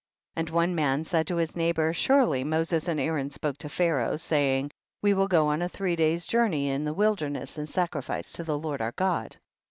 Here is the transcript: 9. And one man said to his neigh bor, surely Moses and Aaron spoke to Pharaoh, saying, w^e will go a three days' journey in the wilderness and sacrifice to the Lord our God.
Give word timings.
9. 0.35 0.41
And 0.41 0.49
one 0.49 0.73
man 0.73 1.03
said 1.03 1.27
to 1.27 1.35
his 1.35 1.55
neigh 1.55 1.73
bor, 1.73 1.93
surely 1.93 2.43
Moses 2.43 2.87
and 2.87 2.99
Aaron 2.99 3.29
spoke 3.29 3.59
to 3.59 3.69
Pharaoh, 3.69 4.17
saying, 4.17 4.71
w^e 5.05 5.13
will 5.13 5.27
go 5.27 5.51
a 5.51 5.69
three 5.69 5.95
days' 5.95 6.25
journey 6.25 6.69
in 6.69 6.85
the 6.85 6.93
wilderness 6.95 7.59
and 7.59 7.69
sacrifice 7.69 8.31
to 8.31 8.43
the 8.43 8.57
Lord 8.57 8.81
our 8.81 8.93
God. 8.93 9.37